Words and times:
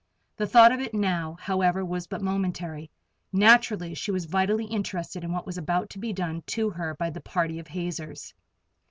The 0.35 0.47
thought 0.47 0.71
of 0.71 0.79
it 0.79 0.95
now, 0.95 1.37
however, 1.39 1.85
was 1.85 2.07
but 2.07 2.23
momentary. 2.23 2.89
Naturally 3.31 3.93
she 3.93 4.09
was 4.09 4.25
vitally 4.25 4.65
interested 4.65 5.23
in 5.23 5.31
what 5.31 5.45
was 5.45 5.59
about 5.59 5.91
to 5.91 5.99
be 5.99 6.11
done 6.11 6.41
to 6.57 6.71
her 6.71 6.95
by 6.95 7.11
the 7.11 7.21
party 7.21 7.59
of 7.59 7.67
hazers. 7.67 8.33